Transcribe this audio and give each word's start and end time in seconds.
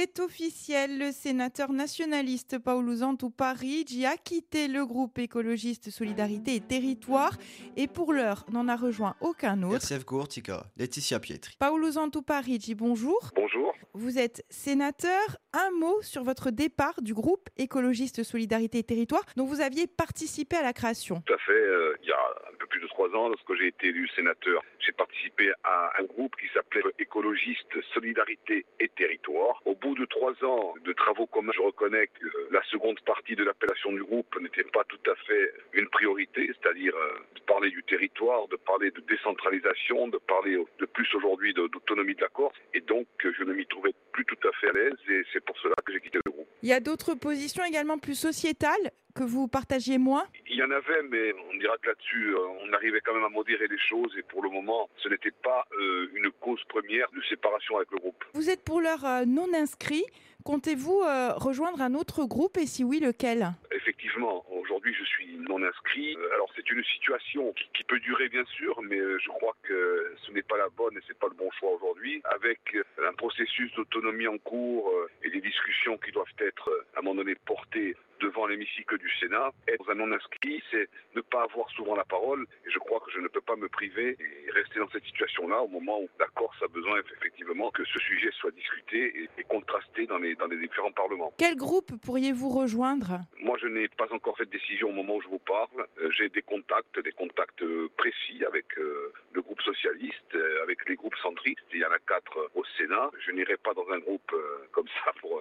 C'est 0.00 0.20
officiel, 0.20 0.96
le 0.96 1.10
sénateur 1.10 1.72
nationaliste 1.72 2.60
Paolo 2.60 2.94
Zantou 2.94 3.30
Parigi 3.30 4.06
a 4.06 4.16
quitté 4.16 4.68
le 4.68 4.86
groupe 4.86 5.18
écologiste 5.18 5.90
Solidarité 5.90 6.54
et 6.54 6.60
Territoire 6.60 7.32
et 7.76 7.88
pour 7.88 8.12
l'heure 8.12 8.46
n'en 8.52 8.68
a 8.68 8.76
rejoint 8.76 9.16
aucun 9.20 9.60
autre. 9.64 9.84
Merci 9.90 10.28
Tika, 10.28 10.66
Laetitia 10.76 11.18
Pietri. 11.18 11.56
Paolo 11.58 11.90
Zantou 11.90 12.22
Parigi, 12.22 12.76
bonjour. 12.76 13.32
Bonjour. 13.34 13.74
Vous 13.92 14.20
êtes 14.20 14.44
sénateur. 14.50 15.36
Un 15.60 15.72
mot 15.72 16.00
sur 16.02 16.22
votre 16.22 16.52
départ 16.52 17.02
du 17.02 17.14
groupe 17.14 17.48
écologiste 17.56 18.22
Solidarité 18.22 18.78
et 18.78 18.84
Territoire 18.84 19.24
dont 19.36 19.44
vous 19.44 19.60
aviez 19.60 19.88
participé 19.88 20.54
à 20.54 20.62
la 20.62 20.72
création. 20.72 21.20
Tout 21.26 21.34
à 21.34 21.38
fait. 21.38 21.50
Euh, 21.50 21.96
il 22.00 22.08
y 22.08 22.12
a 22.12 22.20
un 22.52 22.56
peu 22.60 22.66
plus 22.68 22.80
de 22.80 22.86
trois 22.86 23.08
ans, 23.08 23.28
lorsque 23.28 23.54
j'ai 23.56 23.66
été 23.66 23.88
élu 23.88 24.08
sénateur, 24.14 24.62
j'ai 24.78 24.92
participé 24.92 25.50
à 25.64 25.90
un 25.98 26.04
groupe 26.04 26.36
qui 26.36 26.46
s'appelait 26.54 26.82
Écologiste 27.00 27.74
Solidarité 27.92 28.66
et 28.78 28.88
Territoire. 28.90 29.60
Au 29.64 29.74
bout 29.74 29.96
de 29.96 30.04
trois 30.04 30.32
ans 30.44 30.74
de 30.84 30.92
travaux 30.92 31.26
communs, 31.26 31.50
je 31.52 31.62
reconnais 31.62 32.06
que 32.06 32.26
la 32.52 32.62
seconde 32.70 33.00
partie 33.00 33.34
de 33.34 33.42
l'appellation 33.42 33.90
du 33.90 34.04
groupe 34.04 34.40
n'était 34.40 34.62
pas 34.62 34.84
tout 34.84 35.10
à 35.10 35.16
fait 35.26 35.52
une 35.72 35.88
priorité, 35.88 36.52
c'est-à-dire 36.54 36.94
euh, 36.94 37.18
de 37.34 37.40
parler 37.40 37.70
du 37.70 37.82
territoire, 37.82 38.46
de 38.46 38.56
parler 38.56 38.92
de 38.92 39.00
décentralisation, 39.00 40.06
de 40.06 40.18
parler 40.18 40.56
de 40.78 40.86
plus 40.86 41.12
aujourd'hui 41.16 41.52
d'autonomie 41.52 42.14
de 42.14 42.20
la 42.20 42.28
Corse. 42.28 42.56
Et 42.74 42.80
donc, 42.80 43.08
je 43.24 43.42
ne 43.42 43.54
m'y 43.54 43.66
trouvais 43.66 43.92
plus 44.12 44.24
tout 44.24 44.48
à 44.48 44.52
fait 44.60 44.68
à 44.68 44.72
l'aise 44.72 44.98
et 45.08 45.22
c'est 45.32 45.47
pour 45.48 45.58
cela 45.58 45.74
que 45.84 45.92
j'ai 45.92 46.00
quitté 46.00 46.18
le 46.24 46.30
groupe. 46.30 46.46
Il 46.62 46.68
y 46.68 46.74
a 46.74 46.80
d'autres 46.80 47.14
positions 47.14 47.64
également 47.64 47.98
plus 47.98 48.14
sociétales 48.14 48.92
que 49.14 49.24
vous 49.24 49.48
partagiez 49.48 49.98
moins? 49.98 50.26
Il 50.48 50.56
y 50.56 50.62
en 50.62 50.70
avait, 50.70 51.02
mais 51.10 51.34
on 51.50 51.56
dira 51.56 51.76
que 51.78 51.88
là-dessus, 51.88 52.34
euh, 52.34 52.38
on 52.62 52.72
arrivait 52.74 53.00
quand 53.00 53.14
même 53.14 53.24
à 53.24 53.28
modérer 53.30 53.66
les 53.66 53.78
choses 53.78 54.12
et 54.18 54.22
pour 54.22 54.42
le 54.42 54.50
moment, 54.50 54.88
ce 55.02 55.08
n'était 55.08 55.32
pas 55.42 55.66
euh, 55.72 56.10
une 56.14 56.30
cause 56.40 56.62
première 56.68 57.10
de 57.10 57.22
séparation 57.28 57.78
avec 57.78 57.90
le 57.90 57.98
groupe. 57.98 58.22
Vous 58.34 58.50
êtes 58.50 58.62
pour 58.62 58.80
l'heure 58.80 59.04
euh, 59.04 59.24
non 59.24 59.48
inscrit. 59.54 60.04
Comptez-vous 60.44 61.02
rejoindre 61.36 61.82
un 61.82 61.94
autre 61.94 62.24
groupe 62.24 62.56
et 62.56 62.64
si 62.64 62.82
oui, 62.82 63.00
lequel? 63.00 63.50
Effectivement, 63.70 64.46
aujourd'hui 64.48 64.94
je 64.94 65.04
suis 65.04 65.36
non 65.36 65.62
inscrit. 65.62 65.87
Alors 66.34 66.50
c'est 66.56 66.70
une 66.70 66.84
situation 66.84 67.52
qui, 67.52 67.84
peut 67.84 68.00
durer 68.00 68.28
bien 68.28 68.44
sûr, 68.44 68.80
mais 68.82 68.98
je 68.98 69.28
crois 69.28 69.56
que 69.62 70.14
ce 70.26 70.32
n'est 70.32 70.42
pas 70.42 70.58
la 70.58 70.68
bonne 70.68 70.94
et 70.96 71.00
c'est 71.06 71.18
pas 71.18 71.28
le 71.28 71.34
bon 71.34 71.50
choix 71.58 71.70
aujourd'hui. 71.72 72.20
Avec 72.24 72.60
un 72.98 73.14
processus 73.14 73.72
d'autonomie 73.74 74.26
en 74.26 74.36
cours 74.38 74.92
et 75.24 75.30
des 75.30 75.40
discussions 75.40 75.96
qui 75.96 76.12
doivent 76.12 76.26
être 76.38 76.86
à 76.94 76.98
un 76.98 77.02
moment 77.02 77.22
donné 77.22 77.34
portées 77.46 77.96
devant 78.20 78.46
l'hémicycle 78.46 78.98
du 78.98 79.10
Sénat. 79.20 79.50
Être 79.68 79.90
un 79.90 79.94
non-inscrit, 79.94 80.62
c'est 80.70 80.88
ne 81.14 81.20
pas 81.20 81.42
avoir 81.42 81.68
souvent 81.70 81.94
la 81.94 82.04
parole. 82.04 82.46
Et 82.66 82.70
je 82.70 82.78
crois 82.78 83.00
que 83.00 83.10
je 83.12 83.20
ne 83.20 83.28
peux 83.28 83.40
pas 83.40 83.56
me 83.56 83.68
priver 83.68 84.16
et 84.20 84.50
rester 84.50 84.78
dans 84.78 84.88
cette 84.90 85.04
situation-là 85.04 85.62
au 85.62 85.68
moment 85.68 86.00
où 86.00 86.08
la 86.18 86.26
Corse 86.34 86.60
a 86.62 86.68
besoin 86.68 87.00
effectivement 87.16 87.70
que 87.70 87.84
ce 87.84 87.98
sujet 88.00 88.30
soit 88.32 88.50
discuté 88.50 89.28
et, 89.38 89.44
contrasté 89.44 90.06
dans 90.06 90.18
les, 90.18 90.36
différents 90.58 90.92
parlements. 90.92 91.32
Quel 91.38 91.56
groupe 91.56 91.92
pourriez-vous 92.04 92.50
rejoindre? 92.50 93.20
Je 93.60 93.66
n'ai 93.66 93.88
pas 93.88 94.06
encore 94.12 94.36
fait 94.36 94.46
de 94.46 94.50
décision 94.50 94.88
au 94.88 94.92
moment 94.92 95.16
où 95.16 95.22
je 95.22 95.28
vous 95.28 95.38
parle. 95.38 95.86
Euh, 96.00 96.10
j'ai 96.10 96.28
des 96.28 96.42
contacts, 96.42 96.98
des 97.00 97.12
contacts 97.12 97.62
euh, 97.62 97.88
précis 97.96 98.44
avec 98.46 98.66
euh, 98.78 99.12
le 99.32 99.42
groupe 99.42 99.60
socialiste, 99.62 100.36
avec 100.62 100.88
les 100.88 100.96
groupes 100.96 101.16
centristes. 101.22 101.64
Il 101.72 101.80
y 101.80 101.84
en 101.84 101.90
a 101.90 101.98
quatre 101.98 102.50
au 102.54 102.64
Sénat. 102.76 103.10
Je 103.24 103.32
n'irai 103.32 103.56
pas 103.56 103.74
dans 103.74 103.88
un 103.90 103.98
groupe 103.98 104.34
comme 104.72 104.88
ça 105.04 105.12
pour 105.20 105.28
pour 105.28 105.37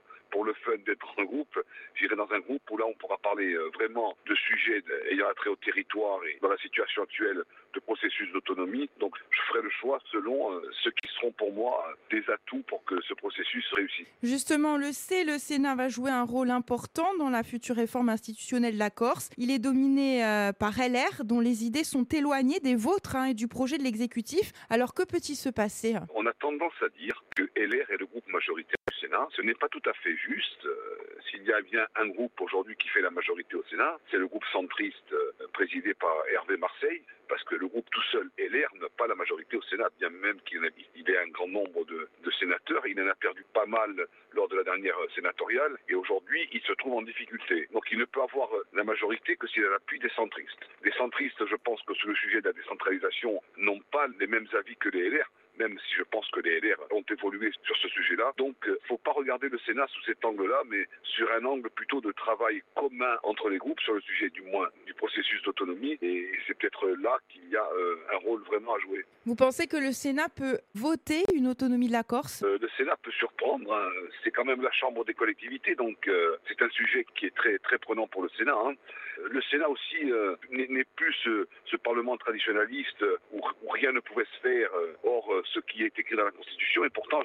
le 0.47 0.53
fun 0.65 0.77
d'être 0.85 1.07
un 1.17 1.25
groupe, 1.25 1.59
j'irai 1.95 2.15
dans 2.15 2.31
un 2.31 2.39
groupe 2.39 2.61
où 2.71 2.77
là 2.77 2.85
on 2.87 2.93
pourra 2.93 3.17
parler 3.17 3.53
euh, 3.53 3.69
vraiment 3.75 4.17
de 4.25 4.35
sujets 4.35 4.83
ayant 5.11 5.27
trait 5.35 5.49
au 5.49 5.55
territoire 5.57 6.19
et 6.25 6.37
dans 6.41 6.49
la 6.49 6.57
situation 6.57 7.03
actuelle 7.03 7.43
de 7.73 7.79
processus 7.79 8.31
d'autonomie. 8.33 8.89
Donc 8.99 9.15
je 9.29 9.41
ferai 9.49 9.61
le 9.61 9.69
choix 9.69 9.99
selon 10.11 10.51
euh, 10.53 10.61
ce 10.83 10.89
qui 10.89 11.07
seront 11.15 11.31
pour 11.31 11.53
moi 11.53 11.93
des 12.09 12.23
atouts 12.29 12.63
pour 12.67 12.83
que 12.85 12.99
ce 13.01 13.13
processus 13.13 13.65
réussisse. 13.73 14.07
Justement, 14.23 14.73
on 14.73 14.77
le 14.77 14.91
sait, 14.91 15.23
le 15.23 15.37
Sénat 15.37 15.75
va 15.75 15.89
jouer 15.89 16.11
un 16.11 16.23
rôle 16.23 16.49
important 16.49 17.15
dans 17.17 17.29
la 17.29 17.43
future 17.43 17.75
réforme 17.75 18.09
institutionnelle 18.09 18.73
de 18.73 18.79
la 18.79 18.89
Corse. 18.89 19.29
Il 19.37 19.51
est 19.51 19.59
dominé 19.59 20.25
euh, 20.25 20.53
par 20.53 20.73
LR, 20.77 21.23
dont 21.23 21.39
les 21.39 21.65
idées 21.65 21.83
sont 21.83 22.05
éloignées 22.05 22.59
des 22.59 22.75
vôtres 22.75 23.15
hein, 23.15 23.25
et 23.25 23.33
du 23.33 23.47
projet 23.47 23.77
de 23.77 23.83
l'exécutif. 23.83 24.51
Alors 24.69 24.93
que 24.93 25.03
peut-il 25.03 25.35
se 25.35 25.49
passer? 25.49 25.95
On 26.15 26.25
a 26.25 26.33
tendance 26.33 26.73
à 26.81 26.89
dire 26.89 27.23
que 27.35 27.43
LR 27.55 27.91
est 27.91 27.97
le 27.99 28.05
groupe 28.05 28.27
majoritaire 28.27 28.77
du 28.91 28.99
Sénat. 28.99 29.27
Ce 29.35 29.41
n'est 29.41 29.55
pas 29.55 29.69
tout 29.69 29.81
à 29.85 29.93
fait 29.93 30.15
juste. 30.15 30.36
Euh, 30.65 30.75
s'il 31.29 31.43
y 31.43 31.51
a 31.51 31.61
bien 31.61 31.85
un 31.95 32.07
groupe 32.07 32.39
aujourd'hui 32.41 32.75
qui 32.77 32.87
fait 32.89 33.01
la 33.01 33.09
majorité 33.09 33.55
au 33.55 33.63
Sénat, 33.63 33.97
c'est 34.09 34.17
le 34.17 34.27
groupe 34.27 34.45
centriste 34.51 35.11
euh, 35.13 35.31
présidé 35.53 35.93
par 35.93 36.15
Hervé 36.31 36.57
Marseille, 36.57 37.01
parce 37.27 37.43
que 37.43 37.55
le 37.55 37.67
groupe 37.67 37.89
tout 37.91 38.03
seul, 38.11 38.29
LR, 38.37 38.69
n'a 38.79 38.89
pas 38.97 39.07
la 39.07 39.15
majorité 39.15 39.57
au 39.57 39.61
Sénat, 39.63 39.89
bien 39.99 40.09
même 40.09 40.39
qu'il 40.41 40.63
ait 40.63 41.17
un 41.17 41.27
grand 41.29 41.47
nombre 41.47 41.85
de, 41.85 42.07
sénateurs. 42.39 42.85
Il 42.85 43.01
en 43.01 43.07
a 43.07 43.15
perdu 43.15 43.43
pas 43.53 43.65
mal 43.65 44.07
lors 44.33 44.47
de 44.47 44.55
la 44.55 44.63
dernière 44.63 44.95
sénatoriale, 45.15 45.75
et 45.89 45.95
aujourd'hui, 45.95 46.47
il 46.51 46.61
se 46.61 46.73
trouve 46.73 46.93
en 46.93 47.01
difficulté. 47.01 47.67
Donc 47.71 47.85
il 47.91 47.97
ne 47.97 48.05
peut 48.05 48.21
avoir 48.21 48.49
la 48.73 48.83
majorité 48.83 49.35
que 49.35 49.47
s'il 49.47 49.65
a 49.65 49.69
l'appui 49.69 49.99
des 49.99 50.09
centristes. 50.09 50.69
Les 50.83 50.91
centristes, 50.91 51.43
je 51.45 51.55
pense 51.55 51.81
que 51.83 51.93
sur 51.95 52.09
le 52.09 52.15
sujet 52.15 52.41
de 52.41 52.47
la 52.47 52.53
décentralisation, 52.53 53.41
n'ont 53.57 53.81
pas 53.91 54.07
les 54.19 54.27
mêmes 54.27 54.47
avis 54.53 54.75
que 54.75 54.89
les 54.89 55.09
LR 55.09 55.27
même 55.57 55.77
si 55.87 55.95
je 55.95 56.03
pense 56.03 56.29
que 56.31 56.39
les 56.41 56.59
LR 56.59 56.77
ont 56.91 57.03
évolué 57.09 57.51
sur 57.63 57.75
ce 57.77 57.87
sujet-là. 57.89 58.33
Donc, 58.37 58.55
il 58.65 58.71
euh, 58.71 58.73
ne 58.73 58.87
faut 58.87 58.97
pas 58.97 59.11
regarder 59.11 59.49
le 59.49 59.57
Sénat 59.59 59.87
sous 59.87 60.01
cet 60.03 60.23
angle-là, 60.23 60.63
mais 60.67 60.87
sur 61.03 61.31
un 61.31 61.45
angle 61.45 61.69
plutôt 61.69 62.01
de 62.01 62.11
travail 62.11 62.61
commun 62.75 63.17
entre 63.23 63.49
les 63.49 63.57
groupes 63.57 63.79
sur 63.81 63.93
le 63.93 64.01
sujet 64.01 64.29
du 64.29 64.41
moins 64.41 64.69
du 64.85 64.93
processus 64.93 65.41
d'autonomie. 65.43 65.86
Peut-être 66.67 66.89
là 67.01 67.17
qu'il 67.29 67.47
y 67.49 67.55
a 67.55 67.63
euh, 67.63 67.95
un 68.13 68.17
rôle 68.17 68.41
vraiment 68.43 68.75
à 68.75 68.79
jouer. 68.79 69.05
Vous 69.25 69.35
pensez 69.35 69.67
que 69.67 69.77
le 69.77 69.93
Sénat 69.93 70.27
peut 70.27 70.59
voter 70.75 71.23
une 71.33 71.47
autonomie 71.47 71.87
de 71.87 71.93
la 71.93 72.03
Corse? 72.03 72.43
Euh, 72.43 72.57
Le 72.61 72.67
Sénat 72.75 72.97
peut 73.01 73.11
surprendre. 73.11 73.73
Hein. 73.73 73.89
C'est 74.23 74.31
quand 74.31 74.43
même 74.43 74.61
la 74.61 74.71
Chambre 74.71 75.05
des 75.05 75.13
collectivités, 75.13 75.75
donc 75.75 76.09
c'est 76.47 76.61
un 76.61 76.69
sujet 76.69 77.05
qui 77.15 77.27
est 77.27 77.35
très 77.35 77.57
très 77.59 77.77
prenant 77.77 78.07
pour 78.07 78.21
le 78.21 78.29
Sénat. 78.37 78.55
Hein. 78.55 78.73
Le 79.31 79.41
Sénat 79.43 79.69
aussi 79.69 80.11
n'est 80.51 80.85
plus 80.95 81.13
ce, 81.23 81.47
Parlement 81.83 82.17
traditionnaliste 82.17 83.05
où, 83.31 83.41
rien 83.69 83.93
ne 83.93 84.01
pouvait 84.01 84.25
se 84.25 84.39
faire 84.41 84.69
hors 85.03 85.31
ce 85.53 85.59
qui 85.61 85.83
est 85.83 85.97
écrit 85.97 86.17
dans 86.17 86.25
la 86.25 86.31
Constitution. 86.31 86.83
Et 86.83 86.89
pourtant, 86.89 87.21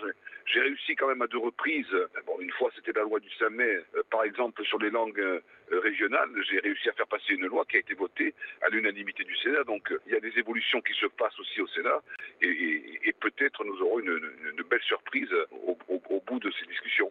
j'ai 0.46 0.60
réussi 0.60 0.96
quand 0.96 1.08
même 1.08 1.22
à 1.22 1.26
deux 1.26 1.38
reprises. 1.38 1.94
Bon, 2.26 2.38
une 2.40 2.50
fois, 2.52 2.70
c'était 2.74 2.92
la 2.92 3.02
loi 3.02 3.20
du 3.20 3.30
5 3.38 3.50
mai, 3.50 3.78
euh, 3.96 4.02
par 4.10 4.24
exemple, 4.24 4.64
sur 4.64 4.78
les 4.78 4.90
langues 4.90 5.20
euh, 5.20 5.40
régionales. 5.70 6.28
J'ai 6.48 6.58
réussi 6.60 6.88
à 6.88 6.92
faire 6.92 7.06
passer 7.06 7.34
une 7.34 7.46
loi 7.46 7.64
qui 7.68 7.76
a 7.76 7.80
été 7.80 7.94
votée 7.94 8.34
à 8.62 8.68
l'unanimité 8.68 9.24
du 9.24 9.36
Sénat. 9.36 9.64
Donc, 9.64 9.90
euh, 9.92 10.00
il 10.06 10.12
y 10.12 10.16
a 10.16 10.20
des 10.20 10.38
évolutions 10.38 10.80
qui 10.80 10.92
se 10.94 11.06
passent 11.06 11.38
aussi 11.38 11.60
au 11.60 11.66
Sénat. 11.68 12.02
Et, 12.40 13.14
peut-être 13.20 13.64
nous 13.64 13.80
aurons 13.82 14.00
une, 14.00 14.20
belle 14.68 14.82
surprise 14.82 15.32
au 15.52 16.20
bout 16.26 16.40
de 16.40 16.50
ces 16.50 16.66
discussions. 16.66 17.10